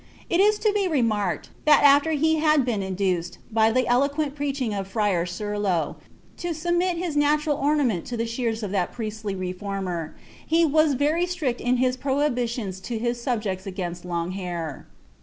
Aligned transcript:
"'It 0.31 0.39
is 0.39 0.57
to 0.57 0.73
be 0.73 0.87
remarked, 0.87 1.51
that 1.65 1.83
after 1.83 2.13
he 2.13 2.37
had 2.39 2.65
been 2.65 2.79
inducMLbf 2.81 3.37
llie 3.53 3.83
eloquent 3.85 4.33
preaching 4.33 4.73
of 4.73 4.87
friar 4.87 5.25
Serlo, 5.27 5.95
lo 6.43 6.53
submit 6.53 6.97
(his 6.97 7.15
natural 7.15 7.55
ornainait 7.57 8.03
to 8.05 8.17
the 8.17 8.23
siiearB 8.23 8.63
of 8.63 8.71
iliai 8.71 8.89
priesily 8.91 9.39
reformer, 9.39 10.15
he 10.43 10.65
was 10.65 10.95
verj' 10.95 11.27
strict 11.29 11.61
in 11.61 11.77
Lb 11.77 11.97
prohibilkm 11.97 12.81
to 12.81 12.97
his 12.97 13.21
subjects 13.21 13.67
against 13.67 14.03
long 14.03 14.31
hair. 14.31 14.87